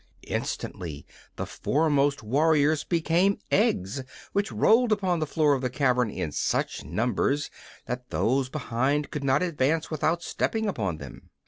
[0.25, 1.05] Instantly
[1.35, 4.01] the foremost warriors became eggs,
[4.33, 7.51] which rolled upon the floor of the cavern in such numbers
[7.85, 11.29] that those behind could not advance without stepping upon them.